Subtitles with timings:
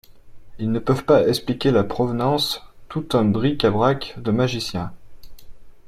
[0.57, 4.91] il ne veut pas expliquer la provenance, tout un bric-à-brac de magicien